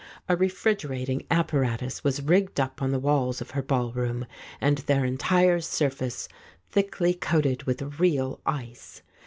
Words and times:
A 0.27 0.35
refrigerating 0.35 1.27
ap 1.29 1.51
paratus 1.51 2.03
was 2.03 2.23
rigged 2.23 2.59
up 2.59 2.81
on 2.81 2.89
the 2.89 2.97
walls 2.97 3.39
of 3.39 3.51
her 3.51 3.61
ballroom, 3.61 4.25
and 4.59 4.79
their 4.79 5.05
entire 5.05 5.59
surface 5.61 6.27
thickly 6.71 7.13
coated 7.13 7.65
with 7.65 7.99
real 7.99 8.41
ice. 8.43 9.03